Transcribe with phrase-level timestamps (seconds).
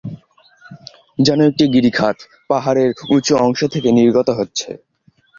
[1.19, 2.17] যেন একটি গিরিখাত,
[2.49, 4.69] পাহাড়ের উঁচু অংশ থেকে নির্গত হচ্ছে।